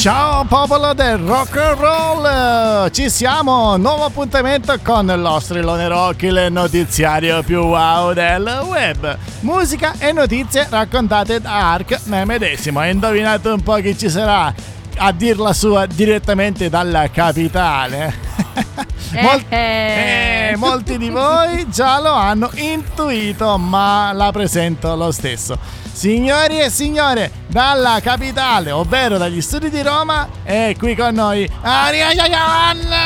[0.00, 2.90] Ciao popolo del rock and roll!
[2.90, 3.76] Ci siamo!
[3.76, 9.18] Nuovo appuntamento con lo strillone rock, il notiziario più wow del web.
[9.40, 12.82] Musica e notizie raccontate da Ark me medesimo.
[12.82, 14.50] Indovinate un po' chi ci sarà
[14.96, 18.14] a dirla sua direttamente dalla capitale.
[19.20, 25.58] Mol- eh, molti di voi già lo hanno intuito, ma la presento lo stesso.
[25.92, 32.14] Signori e signore, dalla capitale, ovvero dagli studi di Roma, è qui con noi Aria
[32.14, 32.96] Giovanna!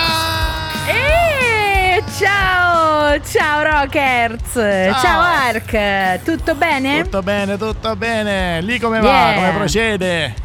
[0.87, 5.01] Eh, ciao, ciao Rockers, ciao.
[5.01, 7.02] ciao Ark, tutto bene?
[7.02, 9.35] Tutto bene, tutto bene, lì come va, yeah.
[9.35, 10.44] come procede?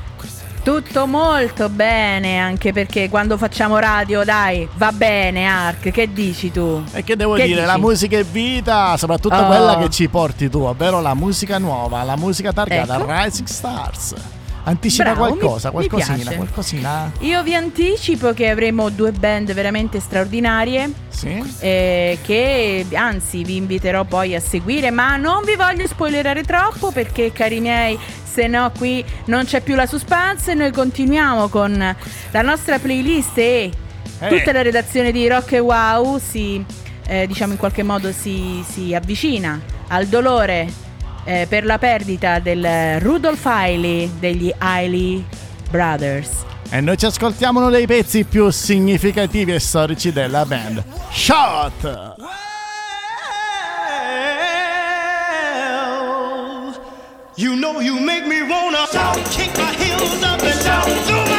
[0.69, 6.83] Tutto molto bene, anche perché quando facciamo radio, dai, va bene, Ark, che dici tu?
[6.91, 7.65] E che devo che dire, dici?
[7.65, 9.47] la musica è vita, soprattutto oh.
[9.47, 13.05] quella che ci porti tu, ovvero la musica nuova, la musica targata ecco.
[13.07, 14.13] Rising Stars.
[14.63, 17.11] Anticipa Bravo, qualcosa, mi, qualcosina, mi qualcosina.
[17.19, 20.91] Io vi anticipo che avremo due band veramente straordinarie.
[21.09, 21.41] Sì.
[21.59, 27.31] Eh, che anzi vi inviterò poi a seguire, ma non vi voglio spoilerare troppo perché,
[27.31, 30.53] cari miei, se no qui non c'è più la suspense.
[30.53, 31.95] Noi continuiamo con
[32.31, 33.71] la nostra playlist e
[34.19, 34.37] hey.
[34.37, 36.63] tutta la redazione di Rock e Wow si,
[37.07, 40.87] eh, diciamo in qualche modo si, si avvicina al dolore
[41.29, 45.23] eh, per la perdita del Rudolph Hailey degli Hailey
[45.69, 46.43] Brothers.
[46.71, 51.83] E noi ci ascoltiamo uno dei pezzi più significativi e storici della band, Shot!
[51.83, 52.17] Well,
[57.35, 58.87] you know you make me wanna
[59.29, 61.38] kick my heels up and throw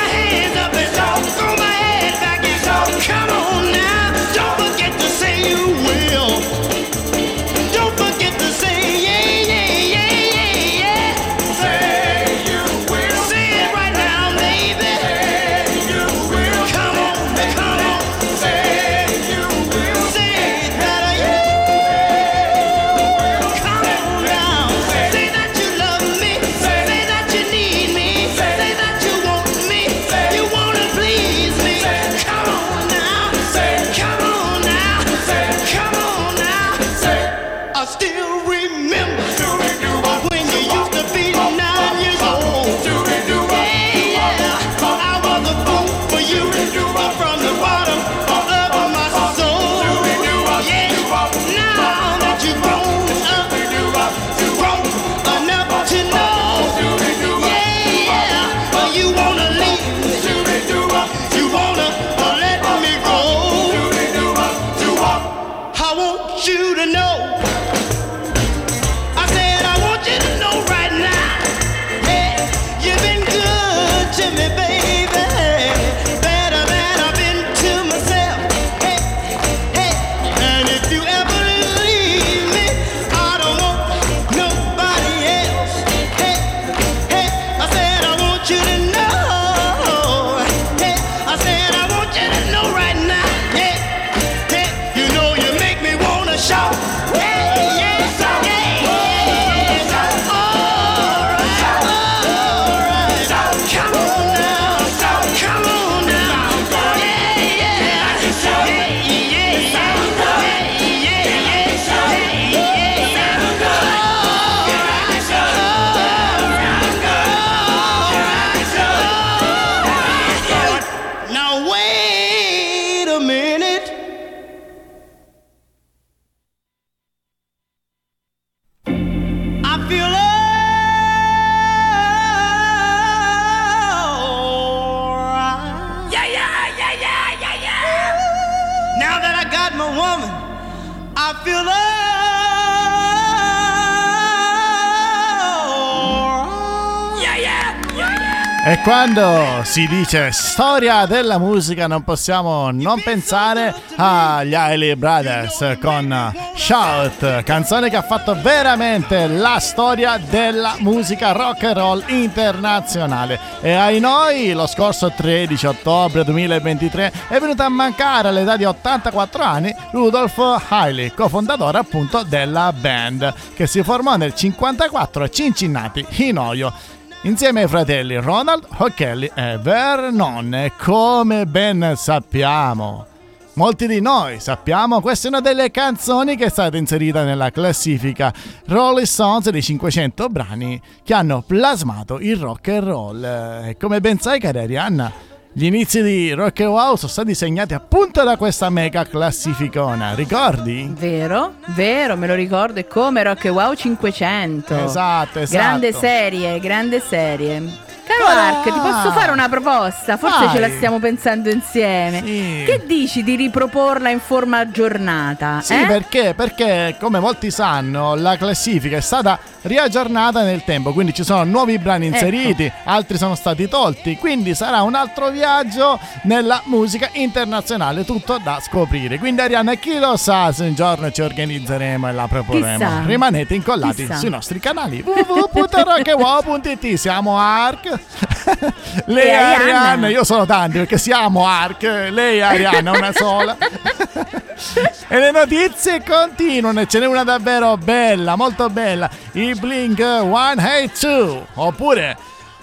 [148.83, 157.43] quando si dice storia della musica non possiamo non pensare agli Hailey Brothers con Shout,
[157.43, 163.39] canzone che ha fatto veramente la storia della musica rock and roll internazionale.
[163.61, 169.43] E ai noi, lo scorso 13 ottobre 2023 è venuto a mancare all'età di 84
[169.43, 176.39] anni Rudolph Hailey, cofondatore appunto della band, che si formò nel 54 a Cincinnati, in
[176.39, 180.73] Ohio insieme ai fratelli Ronald, O'Kelly e Vernon.
[180.79, 183.07] Come ben sappiamo,
[183.55, 188.33] molti di noi sappiamo, questa è una delle canzoni che è stata inserita nella classifica
[188.67, 193.25] Rolling Stones dei 500 brani che hanno plasmato il rock and roll.
[193.25, 195.13] E come ben sai, cara Arianna,
[195.53, 200.93] gli inizi di Rock and Wow sono stati segnati appunto da questa mega classificona, ricordi?
[200.97, 204.85] Vero, vero, me lo ricordo, è come Rock and Wow 500.
[204.85, 205.59] Esatto, esatto.
[205.59, 207.89] Grande serie, grande serie.
[208.11, 210.17] Caro Mark, ti posso fare una proposta?
[210.17, 210.55] Forse Vai.
[210.55, 212.23] ce la stiamo pensando insieme.
[212.25, 212.65] Sì.
[212.67, 215.61] Che dici di riproporla in forma aggiornata?
[215.63, 215.87] Sì, eh?
[215.87, 216.35] perché?
[216.35, 221.79] Perché, come molti sanno, la classifica è stata riaggiornata nel tempo, quindi ci sono nuovi
[221.79, 222.15] brani Ecco.
[222.17, 228.59] inseriti, altri sono stati tolti, quindi sarà un altro viaggio nella musica internazionale, tutto da
[228.61, 229.19] scoprire.
[229.19, 232.79] Quindi Arianna, chi lo sa se un giorno ci organizzeremo e la proporremo.
[232.79, 233.03] Chissà.
[233.05, 234.17] Rimanete incollati Chissà.
[234.17, 238.00] sui nostri canali www.rockewow.it Siamo Ark.
[239.07, 239.55] Lei E Arianna.
[239.55, 243.57] Arianna, io sono tanti perché siamo Ark, lei è Arianna, una sola.
[245.09, 249.09] e le notizie continuano, e ce n'è una davvero bella, molto bella.
[249.33, 252.17] I Blink 182 oppure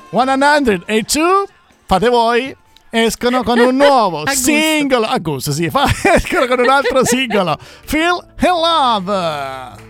[0.09, 1.45] 182,
[1.85, 2.55] fate voi.
[2.89, 7.57] Escono con un nuovo A singolo, a gusto sì, fa- escono con un altro singolo,
[7.59, 9.86] Feel in Love.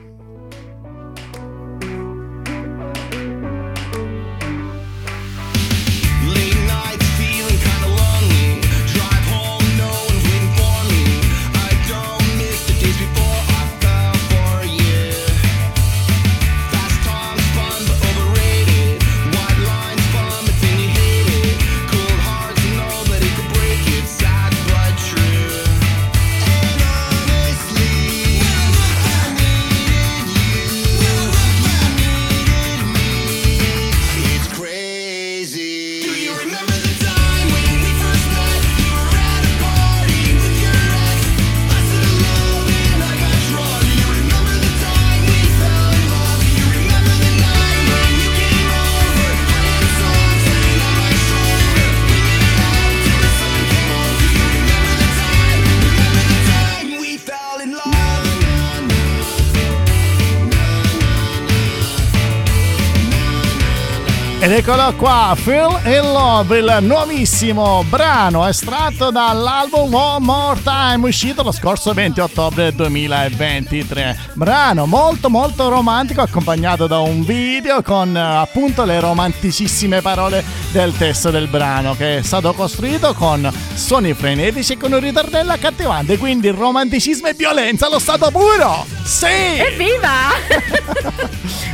[64.70, 71.54] Eccolo qua, Feel in Love, il nuovissimo brano estratto dall'album One More Time, uscito lo
[71.54, 74.18] scorso 20 ottobre 2023.
[74.34, 80.44] Brano molto molto romantico, accompagnato da un video con eh, appunto le romanticissime parole
[80.80, 85.52] del testo del brano, che è stato costruito con suoni frenetici e con un ritornello
[85.52, 88.86] accattivante, quindi romanticismo e violenza allo stato puro!
[89.04, 89.26] Sì!
[89.26, 90.36] Evviva!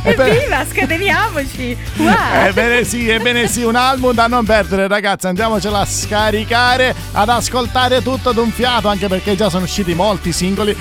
[0.04, 1.76] Evviva, scateniamoci!
[1.96, 2.46] Wow!
[2.46, 8.02] Ebbene sì, ebbene sì, un album da non perdere ragazzi, andiamocela a scaricare, ad ascoltare
[8.02, 10.74] tutto d'un fiato, anche perché già sono usciti molti singoli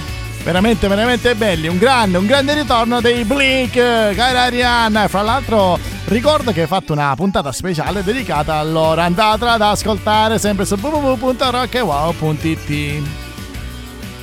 [0.43, 5.79] veramente veramente belli, un grande, un grande ritorno dei Blink, cara Arianna, fra l'altro
[6.13, 10.75] ricordo che hai fatto una puntata speciale dedicata a loro, andatela ad ascoltare sempre su
[10.79, 13.01] www.rockewow.it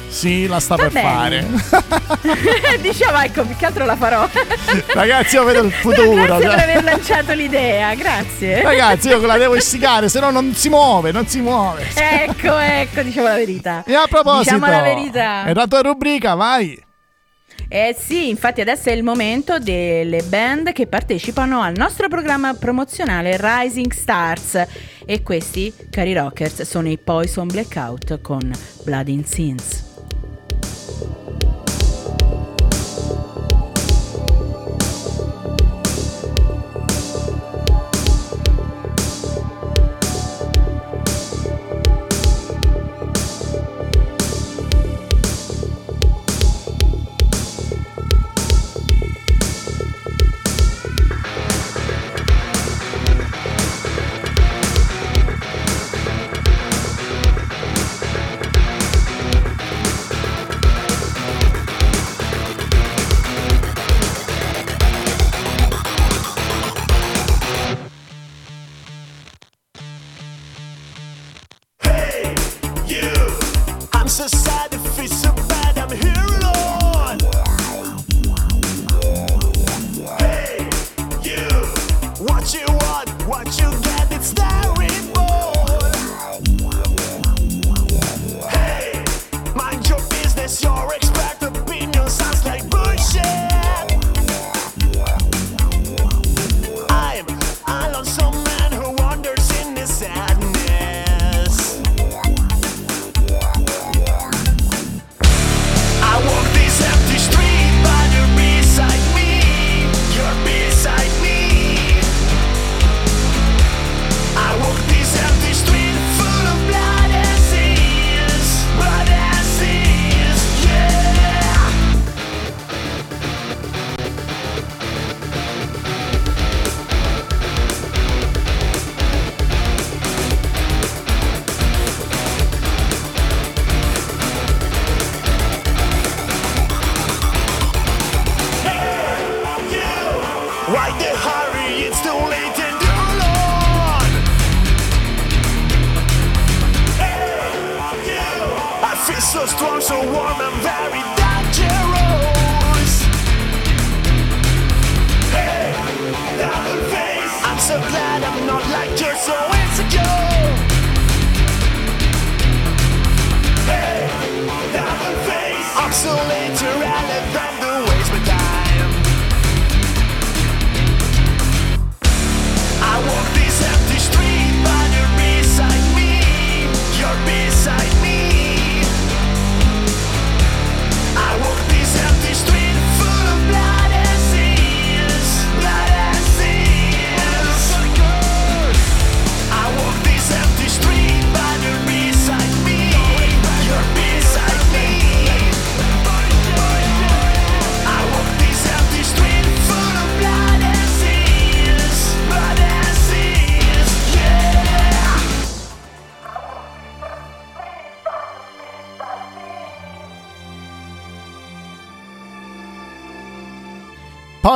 [0.08, 1.08] Sì, la sta Va per bene.
[1.08, 1.46] fare.
[2.82, 4.26] Diciamo, ecco, più che altro la farò.
[4.94, 6.36] Ragazzi, io vedo il futuro.
[6.38, 8.62] Grazie per aver lanciato l'idea, grazie.
[8.62, 11.88] Ragazzi, io la devo istigare, se no non si muove, non si muove.
[11.94, 13.84] Ecco, ecco, diciamo la verità.
[13.86, 15.44] E a proposito, Diciamo la verità.
[15.44, 16.82] è la tua rubrica, vai.
[17.72, 23.38] Eh sì, infatti adesso è il momento delle band che partecipano al nostro programma promozionale
[23.40, 24.66] Rising Stars
[25.06, 28.50] e questi, cari rockers, sono i Poison Blackout con
[28.82, 29.89] Blood in Sins.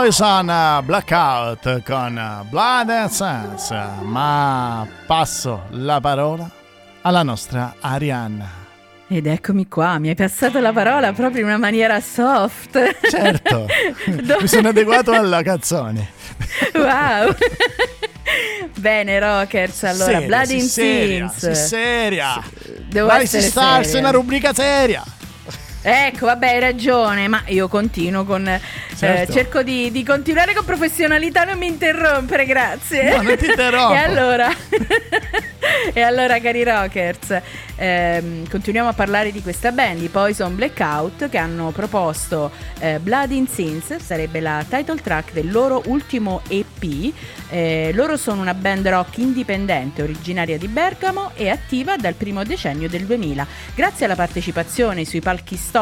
[0.04, 3.74] Poison uh, Blackout con uh, Blood and Sense.
[4.02, 6.46] Ma passo la parola
[7.00, 8.46] alla nostra Arianna.
[9.08, 12.78] Ed eccomi qua, mi hai passato la parola proprio in una maniera soft.
[13.08, 13.66] Certo,
[14.20, 16.10] Do- mi sono adeguato alla canzone.
[16.74, 17.34] Wow.
[18.76, 21.58] Bene, Rockers, allora, Seria, Blood in seria, Scenes.
[21.62, 22.42] sì, seria.
[22.90, 24.00] Devo Vai essere Stars, seria.
[24.00, 25.02] una rubrica seria.
[25.86, 28.48] Ecco, vabbè, hai ragione, ma io continuo con...
[28.48, 28.58] eh,
[28.96, 29.32] Certo.
[29.34, 33.14] cerco di, di continuare con professionalità, non mi interrompere, grazie.
[33.16, 33.92] No, non ti interrompo.
[33.92, 34.48] e allora...
[35.92, 37.38] e allora, cari rockers,
[37.76, 43.32] ehm, continuiamo a parlare di questa band, i Poison Blackout, che hanno proposto eh, Blood
[43.32, 47.12] in Sins, sarebbe la title track del loro ultimo EP.
[47.50, 52.88] Eh, loro sono una band rock indipendente, originaria di Bergamo e attiva dal primo decennio
[52.88, 53.46] del 2000.
[53.74, 55.72] Grazie alla partecipazione sui palchi storici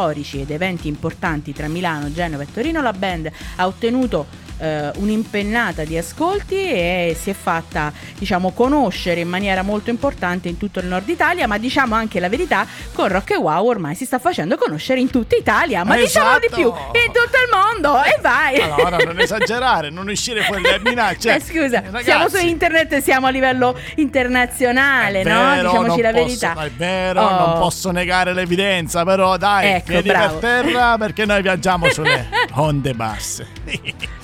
[0.41, 4.27] ed eventi importanti tra Milano, Genova e Torino, la band ha ottenuto
[4.62, 10.57] eh, un'impennata di ascolti e si è fatta diciamo conoscere in maniera molto importante in
[10.57, 14.04] tutto il nord Italia ma diciamo anche la verità con Rock e Wow ormai si
[14.04, 16.57] sta facendo conoscere in tutta Italia ma diciamo di Esatto.
[16.61, 21.35] più in tutto il mondo e vai Allora, non esagerare, non uscire fuori dalle minacce.
[21.35, 25.40] Eh, scusa, Ragazzi, siamo su internet, siamo a livello internazionale, È no?
[25.40, 26.54] vero, Diciamoci la posso- verità.
[26.64, 27.47] È vero, Oh.
[27.47, 30.38] non posso negare l'evidenza, però dai, Ecco, piedi bravo.
[30.38, 33.47] per terra perché noi viaggiamo sulle onde basse.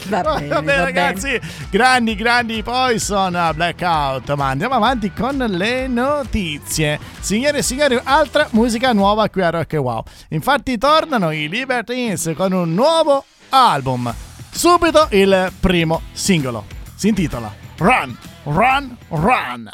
[0.05, 0.85] Va bene, va bene.
[0.85, 6.99] ragazzi, grandi, grandi Poison Blackout, ma andiamo avanti con le notizie.
[7.21, 10.03] Signore e signori, altra musica nuova qui a Rock Wow.
[10.31, 14.13] Infatti tornano i Libertines con un nuovo album.
[14.51, 16.65] Subito il primo singolo.
[16.95, 19.71] Si intitola Run, Run, Run.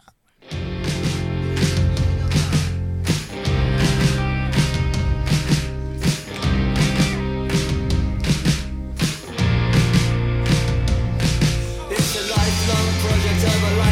[13.41, 13.84] 这么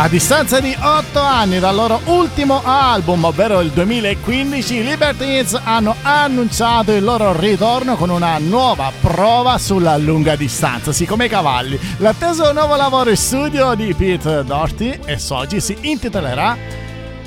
[0.00, 5.96] A distanza di 8 anni dal loro ultimo album, ovvero il 2015, i Libertines hanno
[6.02, 11.76] annunciato il loro ritorno con una nuova prova sulla lunga distanza, sì come i cavalli.
[11.96, 16.56] L'atteso nuovo lavoro in studio di Pete Doherty e Soji si intitolerà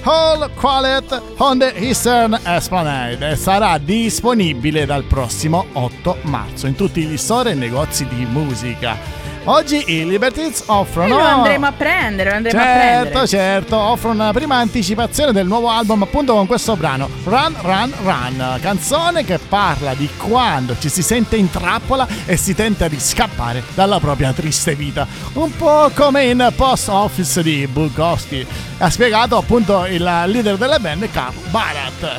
[0.03, 7.03] All Quiet on the Eastern Esplanade e sarà disponibile dal prossimo 8 marzo in tutti
[7.03, 8.95] gli store e negozi di musica.
[9.45, 11.15] Oggi i Libertines E offrono...
[11.17, 13.27] lo andremo a prendere, lo andremo a Certo, prendere.
[13.27, 18.57] certo, offrono una prima anticipazione del nuovo album appunto con questo brano Run Run Run,
[18.61, 23.63] canzone che parla di quando ci si sente in trappola e si tenta di scappare
[23.73, 28.45] dalla propria triste vita, un po' come in Post Office di Bukowski.
[28.77, 32.09] Ha spiegato appunto il leader della band Carl Barat.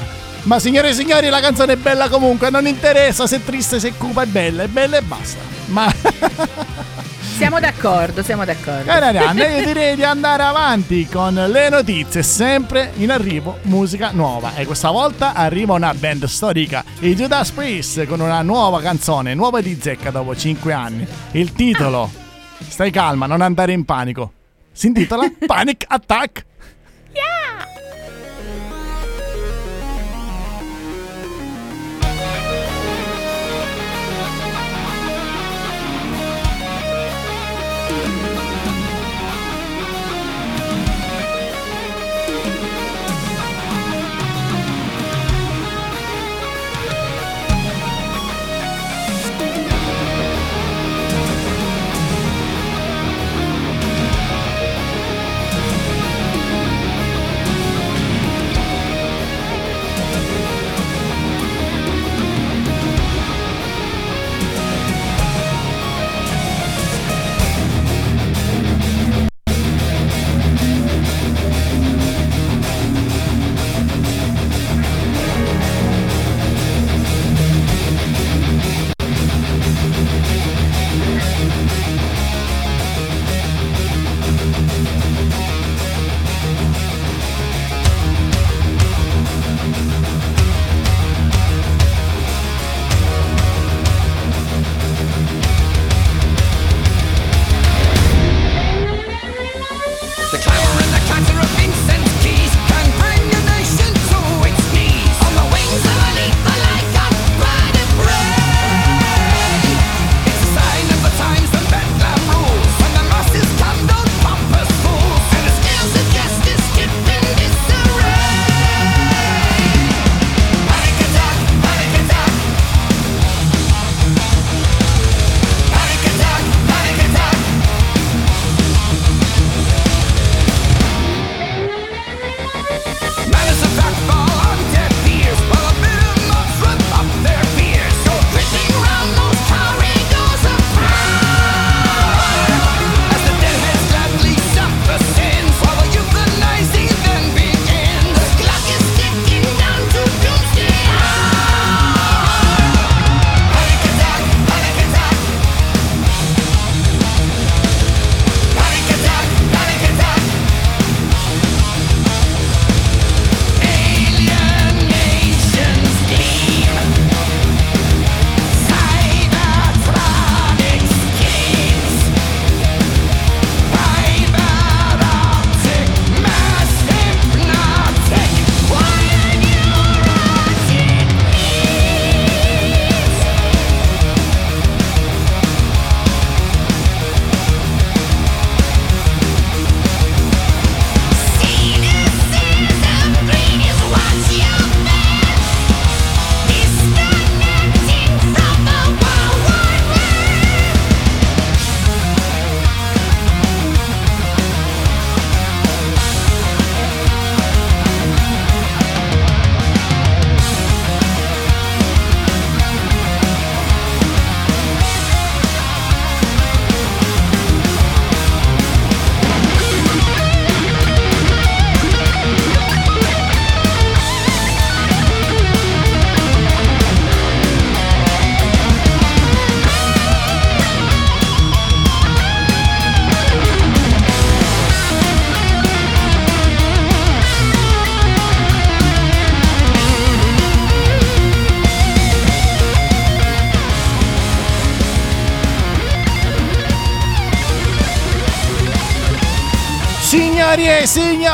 [0.42, 3.90] Ma signore e signori, la canzone è bella comunque, non interessa se è triste, se
[3.90, 5.38] è cupa, è bella, è bella e basta.
[5.66, 5.86] Ma
[7.36, 8.84] Siamo d'accordo, siamo d'accordo.
[8.84, 14.54] Cari Arianna, io direi di andare avanti con le notizie, sempre in arrivo musica nuova.
[14.54, 19.60] E questa volta arriva una band storica, i Judas Priest, con una nuova canzone, nuova
[19.60, 21.06] di zecca dopo 5 anni.
[21.32, 22.10] Il titolo,
[22.58, 24.32] stai calma, non andare in panico,
[24.70, 26.44] si intitola Panic Attack.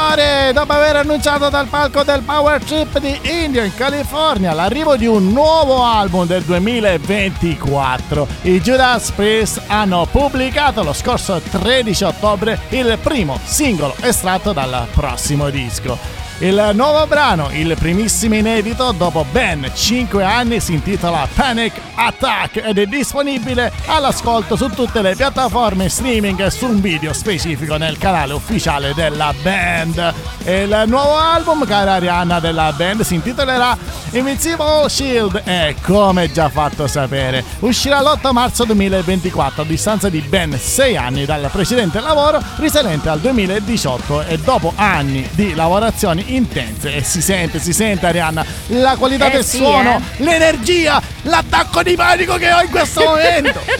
[0.08, 5.06] Signore, dopo aver annunciato dal palco del Power Trip di India in California l'arrivo di
[5.06, 12.98] un nuovo album del 2024, i Judas Priest hanno pubblicato lo scorso 13 ottobre il
[13.02, 16.17] primo singolo estratto dal prossimo disco.
[16.40, 22.78] Il nuovo brano, il primissimo inedito dopo ben 5 anni, si intitola Panic Attack ed
[22.78, 28.34] è disponibile all'ascolto su tutte le piattaforme streaming e su un video specifico nel canale
[28.34, 30.14] ufficiale della band.
[30.44, 33.76] Il nuovo album, cara Arianna, della band si intitolerà
[34.12, 40.56] Invincible Shield e, come già fatto sapere, uscirà l'8 marzo 2024 a distanza di ben
[40.56, 47.02] 6 anni dal precedente lavoro risalente al 2018 e dopo anni di lavorazioni intense e
[47.02, 50.22] si sente, si sente Arianna, la qualità Eh del sì, suono, eh.
[50.22, 53.60] l'energia, l'attacco di panico che ho in questo momento.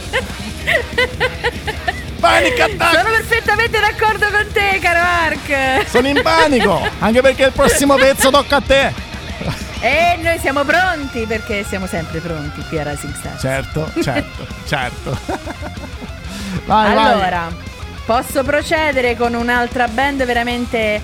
[2.21, 2.97] Panic attack!
[2.99, 5.89] Sono perfettamente d'accordo con te, caro Mark.
[5.89, 8.93] Sono in panico, anche perché il prossimo pezzo tocca a te.
[9.81, 13.39] E noi siamo pronti perché siamo sempre pronti qui a Rising Star.
[13.39, 15.17] Certo, certo, certo.
[16.65, 17.13] Vai, vai.
[17.13, 17.47] allora,
[18.05, 21.01] posso procedere con un'altra band veramente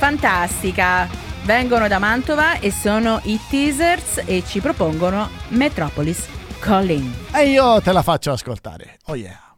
[0.00, 1.06] fantastica.
[1.44, 6.26] Vengono da Mantova e sono i Teasers e ci propongono Metropolis
[6.58, 7.12] Calling.
[7.34, 8.96] E io te la faccio ascoltare.
[9.08, 9.49] Oh yeah.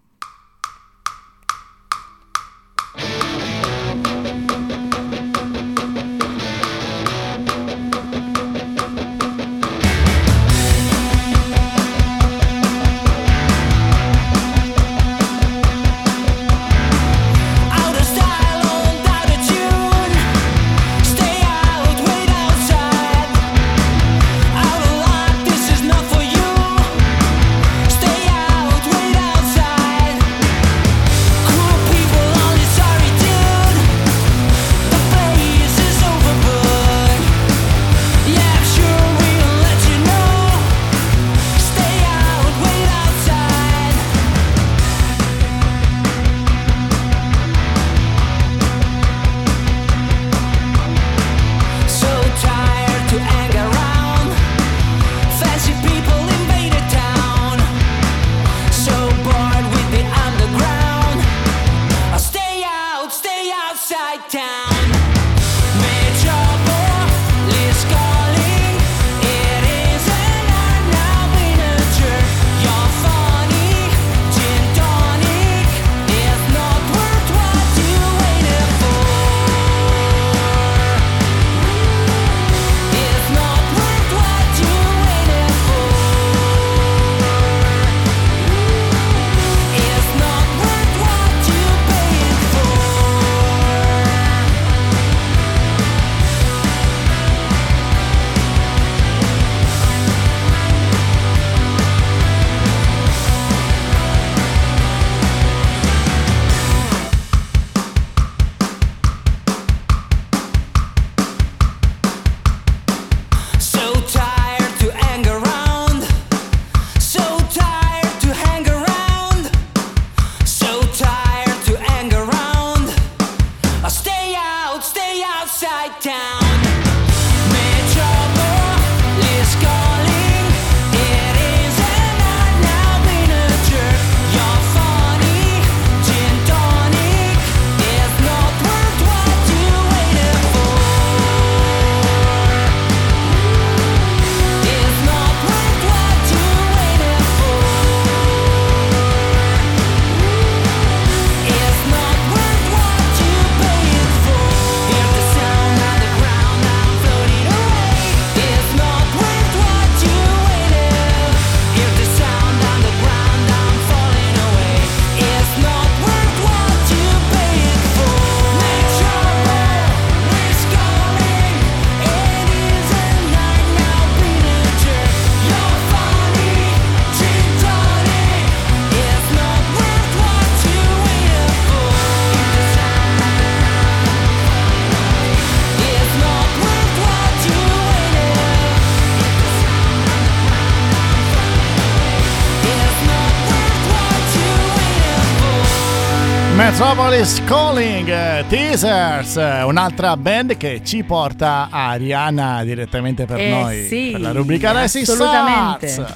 [197.12, 203.51] Metropolis Calling eh, Teasers, eh, un'altra band che ci porta a Rihanna direttamente per Eh
[203.51, 205.88] noi sì, per la rubrica assolutamente.
[205.88, 206.14] Stars.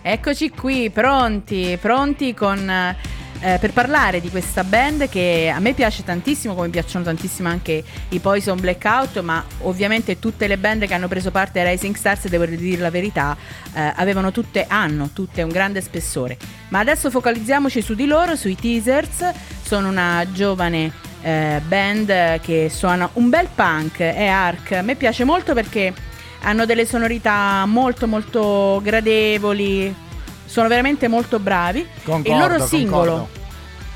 [0.00, 2.96] Eccoci qui, pronti, pronti con, eh,
[3.58, 8.18] per parlare di questa band che a me piace tantissimo, come piacciono tantissimo anche i
[8.18, 12.46] Poison Blackout, ma ovviamente tutte le band che hanno preso parte ai Rising Stars, devo
[12.46, 13.36] dire la verità,
[13.74, 16.38] eh, avevano tutte, hanno tutte un grande spessore.
[16.68, 19.30] Ma adesso focalizziamoci su di loro, sui teasers,
[19.72, 24.72] sono una giovane eh, band che suona un bel punk, è Ark.
[24.72, 25.94] A me piace molto perché
[26.42, 29.94] hanno delle sonorità molto molto gradevoli,
[30.44, 31.88] sono veramente molto bravi.
[32.04, 33.41] Concordo, il loro singolo, concordo.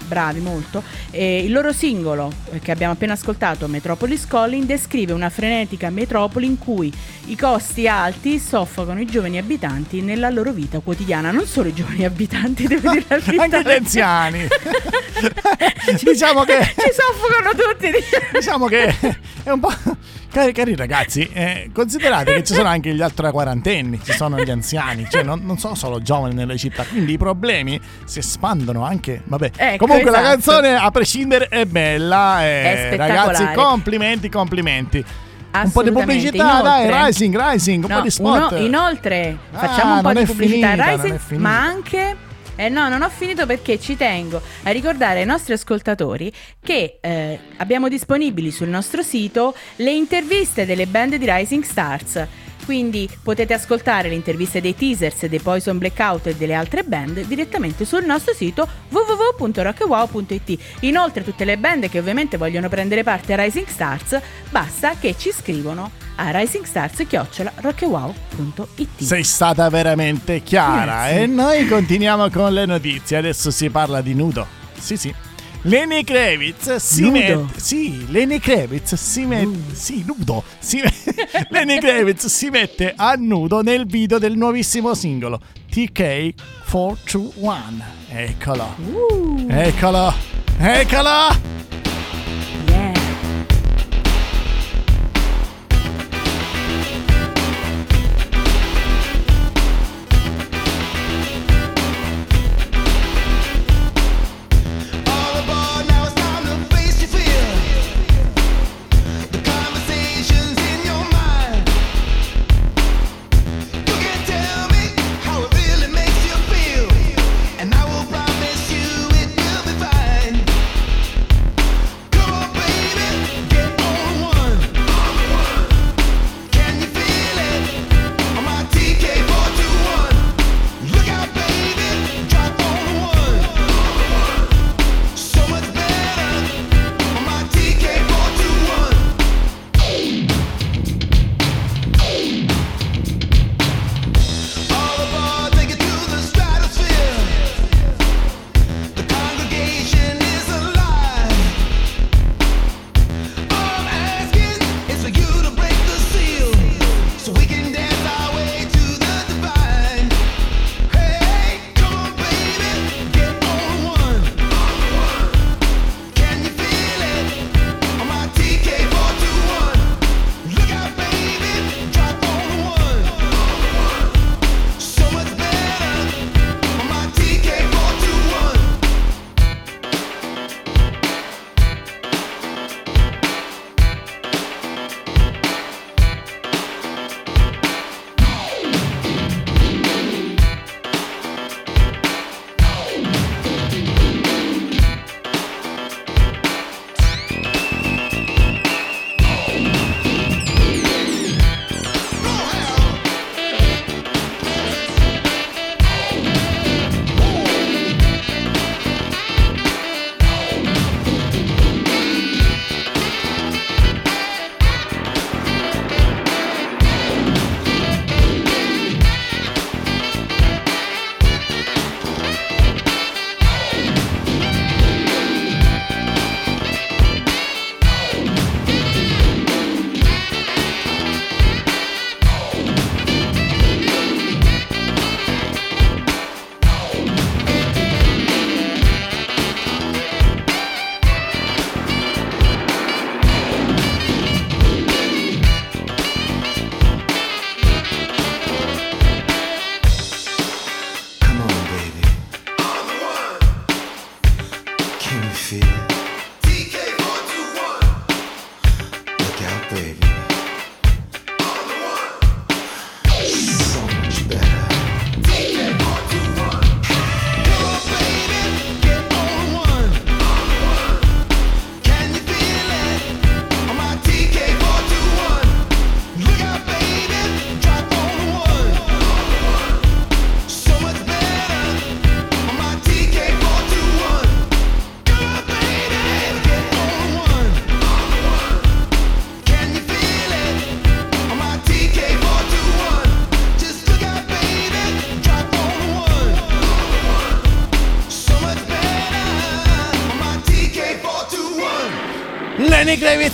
[0.06, 5.30] Bravi molto, e il loro singolo eh, che abbiamo appena ascoltato, Metropolis Calling, descrive una
[5.30, 6.92] frenetica metropoli in cui
[7.26, 11.30] i costi alti soffocano i giovani abitanti nella loro vita quotidiana.
[11.30, 13.42] Non solo i giovani abitanti, devo dire la verità.
[13.42, 14.46] Anche gli anziani.
[16.02, 17.90] diciamo che Ci soffocano tutti.
[18.32, 18.94] diciamo che
[19.42, 19.72] è un po'.
[20.30, 24.50] Cari, cari ragazzi, eh, considerate che ci sono anche gli ultra quarantenni, ci sono gli
[24.50, 29.22] anziani, cioè non, non sono solo giovani nelle città, quindi i problemi si espandono anche.
[29.24, 30.32] Vabbè, Ecco, comunque la esatto.
[30.34, 32.44] canzone a prescindere è bella.
[32.44, 35.02] eh, È ragazzi, complimenti, complimenti.
[35.58, 38.50] Un po' di pubblicità, dai, Inoltre- Rising, Rising, un No, po' di spot.
[38.52, 42.16] uno- inoltre, Ah, facciamo un po' di pubblicità finita, Rising, ma anche.
[42.58, 47.38] Eh no, non ho finito perché ci tengo a ricordare ai nostri ascoltatori che eh,
[47.58, 52.26] abbiamo disponibili sul nostro sito le interviste delle band di Rising Stars.
[52.66, 57.84] Quindi potete ascoltare le interviste dei teasers dei Poison Blackout e delle altre band direttamente
[57.84, 60.58] sul nostro sito www.rockwow.it.
[60.80, 64.18] Inoltre tutte le band che ovviamente vogliono prendere parte a Rising Stars,
[64.50, 69.02] basta che ci scrivono a risingstars.rockwow.it.
[69.02, 71.22] Sei stata veramente chiara Grazie.
[71.22, 73.18] e noi continuiamo con le notizie.
[73.18, 74.44] Adesso si parla di nudo.
[74.78, 75.14] Sì, sì.
[75.66, 80.44] Lenny Kravitz si mette Sì, Lenny Kravitz si mette Sì, nudo.
[80.60, 80.92] Si me-
[81.50, 85.40] Lenny Kravitz si mette a nudo nel video del nuovissimo singolo
[85.72, 87.82] TK421.
[88.10, 88.74] Eccolo.
[88.78, 90.14] Uh, Eccolo.
[90.58, 91.10] Eccolo.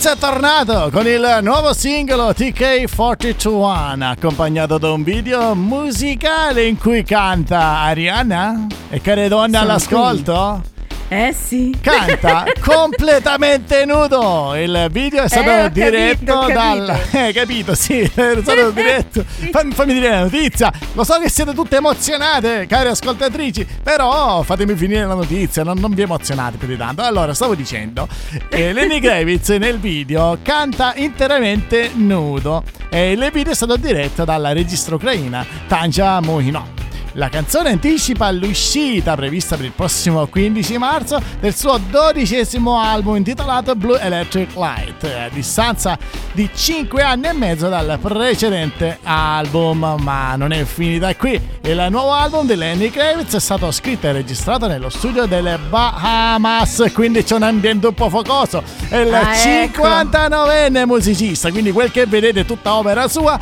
[0.03, 7.03] Kravitz è tornato con il nuovo singolo TK421 accompagnato da un video musicale in cui
[7.03, 8.67] canta Ariana.
[8.89, 10.61] E care donne Sono all'ascolto
[11.07, 11.75] Eh sì.
[11.79, 14.55] canta completamente nudo.
[14.55, 17.17] Il video è stato Eh, diretto capito, dal capito.
[17.17, 18.09] eh capito sì è
[18.41, 19.23] stato diretto.
[19.51, 20.71] Fammi, fammi dire la notizia.
[20.93, 25.93] Lo so che siete tutte emozionate cari ascoltatrici però fatemi finire la notizia non, non
[25.93, 27.01] vi emozionate più di tanto.
[27.03, 28.07] Allora stavo dicendo
[28.49, 32.63] eh, Lenny Kravitz nel video canta interamente nudo.
[32.89, 36.82] E il video è stato diretto dalla regista ucraina Tanja Mohino
[37.15, 43.75] la canzone anticipa l'uscita prevista per il prossimo 15 marzo del suo dodicesimo album intitolato
[43.75, 45.95] Blue Electric Light, a distanza
[46.31, 49.97] di 5 anni e mezzo dal precedente album.
[50.01, 51.39] Ma non è finita qui.
[51.61, 56.91] Il nuovo album di Lenny Kravitz è stato scritto e registrato nello studio delle Bahamas,
[56.93, 58.63] quindi c'è un ambiente un po' focoso.
[58.89, 59.83] È il Ah, ecco.
[59.83, 63.39] 59enne musicista, quindi quel che vedete è tutta opera sua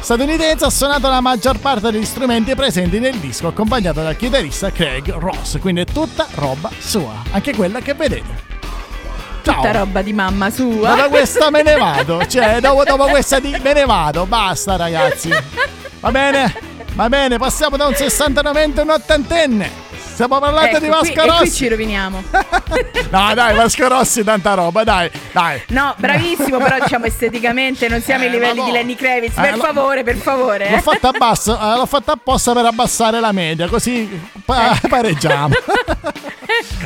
[0.00, 5.10] statunitense ha suonato la maggior parte degli strumenti presenti nel disco accompagnato dal chitarrista Craig
[5.12, 8.48] Ross quindi è tutta roba sua anche quella che vedete.
[9.42, 9.54] Ciao.
[9.54, 10.94] Tutta roba di mamma sua.
[10.94, 15.30] dopo questa me ne vado cioè dopo, dopo questa di me ne vado basta ragazzi.
[16.00, 16.52] Va bene
[16.94, 19.89] va bene passiamo da un 69enne a un ottantenne
[20.24, 22.22] stiamo parlando Ecco, di Vasco e qui Rossi ci roviniamo.
[23.10, 28.24] no dai Vasco Rossi tanta roba dai dai No, bravissimo, però diciamo esteticamente non siamo
[28.24, 28.76] ai Eh, livelli ma di no.
[28.76, 29.38] Lenny Kravitz.
[29.38, 30.68] Eh, Per lo- favore, per favore.
[30.70, 30.82] L'ho eh.
[30.82, 35.54] fatta, abbasso, eh, l'ho fatta apposta per abbassare la media, così pa- pareggiamo.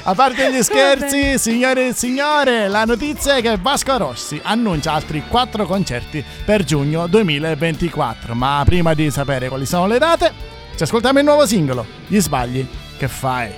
[0.06, 5.24] A parte gli scherzi, signore e signore, la notizia è che Vasco Rossi annuncia altri
[5.26, 8.34] 4 concerti per giugno 2024.
[8.34, 10.32] Ma prima di sapere quali sono le date,
[10.76, 13.52] ci ascoltiamo il nuovo singolo, Gli sbagli che fai.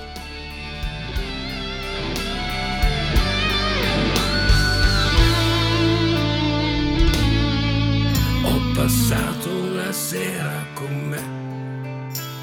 [8.43, 11.37] Ho passato una sera con me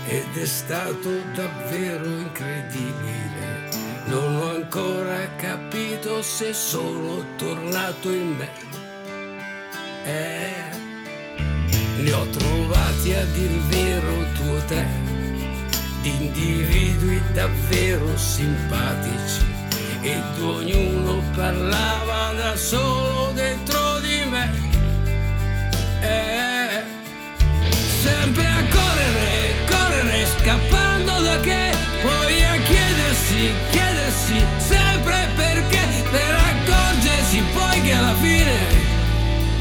[0.06, 3.72] ed è stato davvero incredibile.
[4.06, 8.48] Non ho ancora capito se sono tornato in me.
[10.04, 10.74] Eh,
[12.02, 15.13] li ho trovati a dir vero due o tre, di
[16.04, 19.40] individui davvero simpatici
[20.02, 24.50] ed ognuno parlava da solo dentro di me.
[26.02, 26.82] Eh,
[28.02, 37.42] sempre a correre, correre, scappando da che, poi a chiedersi, chiedersi sempre perché, per accorgersi
[37.54, 38.56] poi che alla fine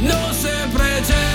[0.02, 1.33] non sempre c'è.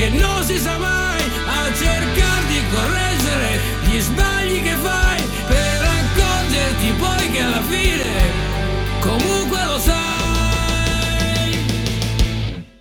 [0.00, 6.92] Che non si sa mai, a cercare di correggere gli sbagli che fai, per accorgerti
[6.98, 8.08] poi che alla fine
[9.00, 11.58] comunque lo sai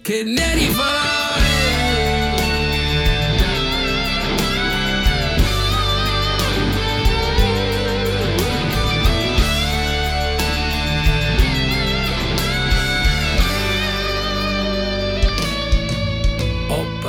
[0.02, 1.09] che ne rifarai.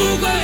[0.00, 0.39] comunque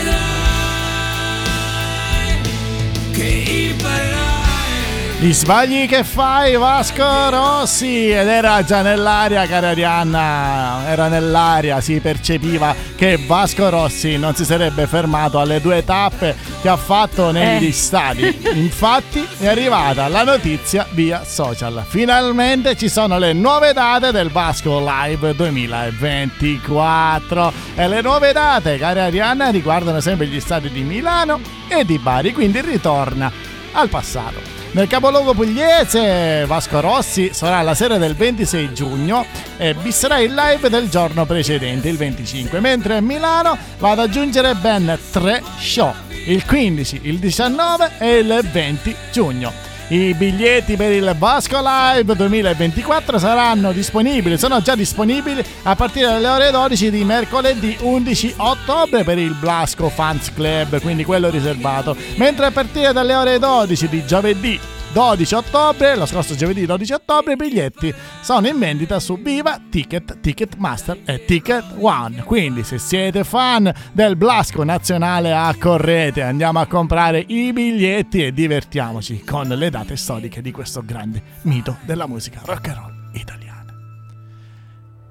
[5.26, 11.98] Gli sbagli che fai Vasco Rossi ed era già nell'aria cara Arianna, era nell'aria, si
[11.98, 17.66] percepiva che Vasco Rossi non si sarebbe fermato alle due tappe che ha fatto negli
[17.66, 17.72] Eh.
[17.72, 18.38] stadi.
[18.54, 21.84] Infatti è arrivata la notizia via social.
[21.88, 29.06] Finalmente ci sono le nuove date del Vasco Live 2024 e le nuove date, cara
[29.06, 33.28] Arianna, riguardano sempre gli stadi di Milano e di Bari, quindi ritorna
[33.72, 34.55] al passato.
[34.76, 39.24] Nel capoluogo pugliese Vasco Rossi sarà la sera del 26 giugno
[39.56, 44.52] e bisserà il live del giorno precedente, il 25, mentre a Milano va ad aggiungere
[44.52, 45.94] ben tre show,
[46.26, 49.75] il 15, il 19 e il 20 giugno.
[49.88, 56.26] I biglietti per il Vasco Live 2024 saranno disponibili, sono già disponibili a partire dalle
[56.26, 62.46] ore 12 di mercoledì 11 ottobre per il Blasco Fans Club, quindi quello riservato, mentre
[62.46, 64.58] a partire dalle ore 12 di giovedì
[64.96, 67.92] 12 ottobre, lo scorso giovedì 12 ottobre, i biglietti
[68.22, 72.22] sono in vendita su Viva, Ticket, Ticketmaster e Ticket One.
[72.22, 79.22] Quindi se siete fan del Blasco nazionale accorrete, andiamo a comprare i biglietti e divertiamoci
[79.22, 83.74] con le date storiche di questo grande mito della musica rock and roll italiana.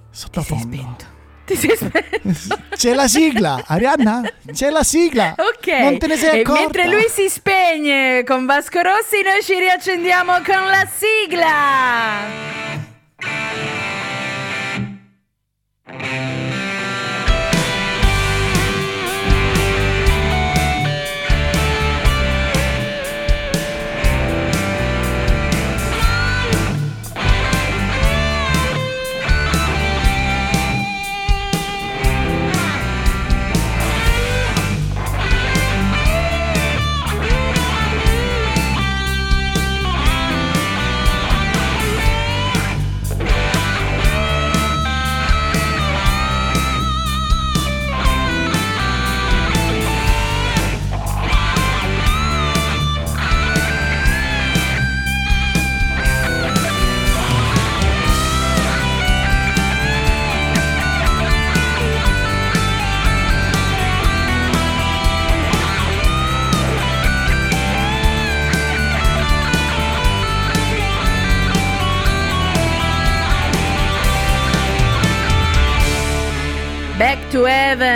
[0.09, 1.14] Sottofondo.
[1.45, 2.59] Ti sei spento.
[2.75, 4.21] C'è la sigla, Arianna?
[4.51, 5.35] C'è la sigla.
[5.37, 6.61] Ok, Non te ne sei e accorta?
[6.61, 12.64] mentre lui si spegne con Vasco Rossi, noi ci riaccendiamo con la sigla.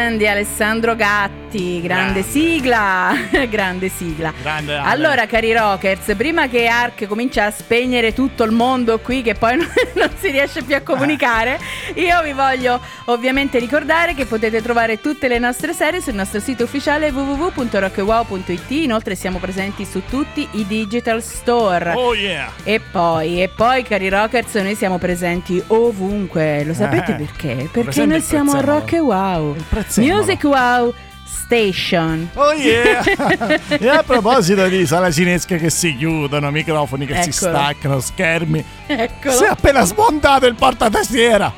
[0.10, 2.24] Heaven di Alessandro Gatti, grande Grande.
[2.24, 3.14] sigla,
[3.48, 4.34] grande sigla.
[4.42, 4.76] Grande.
[4.76, 9.58] Allora, cari rockers, prima che Ark comincia a spegnere tutto il mondo qui, che poi
[9.58, 11.60] non, non si riesce più a comunicare,
[11.96, 16.64] io vi voglio ovviamente ricordare che potete trovare tutte le nostre serie sul nostro sito
[16.64, 18.70] ufficiale www.rockwow.it.
[18.72, 21.94] Inoltre siamo presenti su tutti i digital store.
[21.94, 22.52] Oh yeah.
[22.64, 26.64] E poi, e poi, cari rockers, noi siamo presenti ovunque.
[26.64, 27.70] Lo sapete Eh, perché?
[27.72, 28.62] Perché noi siamo a.
[28.62, 29.56] Rock e Wow.
[29.98, 30.94] Music Wow
[31.30, 32.30] Station.
[32.34, 33.04] Oh yeah!
[33.70, 37.52] e a proposito di sale cinesche che si chiudono, microfoni che si Eccolo.
[37.58, 39.34] staccano, schermi, Eccolo.
[39.34, 41.52] si è appena smontato il portatastiera!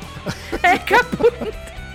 [0.60, 1.52] Ecco appunto.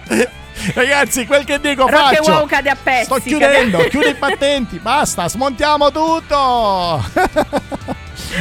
[0.74, 2.32] Ragazzi, quel che dico Rock faccio!
[2.32, 3.06] Wow cade a pezzi.
[3.06, 7.04] Sto chiudendo, cade- chiudo i battenti, basta, smontiamo tutto!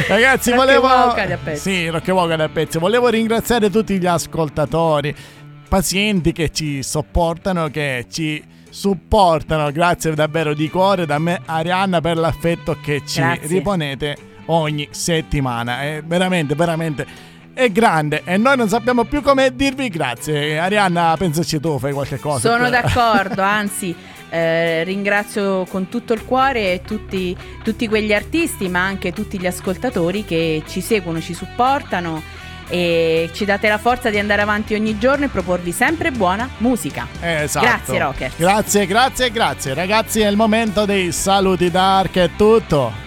[0.07, 0.87] Ragazzi, Rock volevo.
[0.87, 1.61] Wow cade a pezzi.
[1.61, 2.77] Sì, Rock Wow cade a pezzi.
[2.79, 5.15] Volevo ringraziare tutti gli ascoltatori,
[5.69, 8.43] pazienti che ci sopportano, che ci
[8.77, 9.71] supportano.
[9.71, 13.47] Grazie davvero di cuore da me, Arianna, per l'affetto che ci Grazie.
[13.47, 15.81] riponete ogni settimana.
[15.81, 17.05] È veramente, veramente.
[17.53, 20.59] È grande e noi non sappiamo più come dirvi grazie.
[20.59, 22.51] Arianna, pensaci tu, fai qualche cosa.
[22.51, 23.95] Sono d'accordo, anzi.
[24.29, 30.23] eh, ringrazio con tutto il cuore tutti, tutti quegli artisti, ma anche tutti gli ascoltatori
[30.23, 32.21] che ci seguono, ci supportano
[32.69, 37.07] e ci date la forza di andare avanti ogni giorno e proporvi sempre buona musica.
[37.19, 37.65] Esatto.
[37.65, 38.33] Grazie, Rockers.
[38.37, 39.73] Grazie, grazie, grazie.
[39.73, 43.05] Ragazzi, è il momento dei saluti dark, è tutto.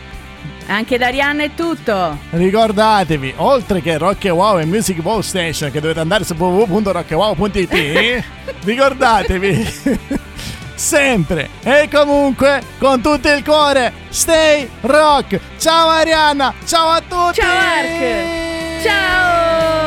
[0.66, 2.16] Anche da Arianna è tutto.
[2.30, 8.24] Ricordatevi, oltre che Rock e Wow e Music Wow Station, che dovete andare su www.rockwow.it,
[8.64, 10.18] ricordatevi
[10.74, 15.40] sempre e comunque con tutto il cuore, stay rock.
[15.58, 17.40] Ciao Arianna, ciao a tutti.
[17.40, 18.49] Ciao Ark.
[18.83, 19.80] 加油！